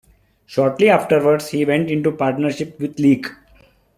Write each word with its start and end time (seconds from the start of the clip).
Shortly 0.47 0.89
afterwards 0.89 1.49
he 1.49 1.63
went 1.63 1.91
into 1.91 2.11
partnership 2.11 2.79
with 2.79 2.97
Leake. 2.99 3.27